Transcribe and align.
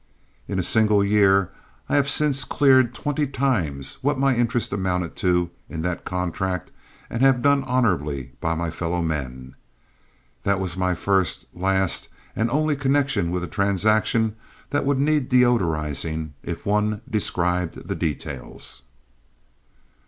In 0.47 0.57
a 0.57 0.63
single 0.63 1.03
year 1.03 1.51
I 1.87 1.93
have 1.93 2.09
since 2.09 2.43
cleared 2.43 2.95
twenty 2.95 3.27
times 3.27 3.99
what 4.01 4.17
my 4.17 4.33
interest 4.35 4.73
amounted 4.73 5.15
to 5.17 5.51
in 5.69 5.83
that 5.83 6.05
contract 6.05 6.71
and 7.07 7.21
have 7.21 7.43
done 7.43 7.63
honorably 7.65 8.31
by 8.41 8.55
my 8.55 8.71
fellowmen. 8.71 9.53
That 10.41 10.59
was 10.59 10.75
my 10.75 10.95
first, 10.95 11.45
last, 11.53 12.09
and 12.35 12.49
only 12.49 12.75
connection 12.75 13.29
with 13.29 13.43
a 13.43 13.47
transaction 13.47 14.35
that 14.71 14.85
would 14.87 14.97
need 14.97 15.29
deodorizing 15.29 16.31
if 16.41 16.65
one 16.65 17.01
described 17.07 17.87
the 17.87 17.93
details. 17.93 18.81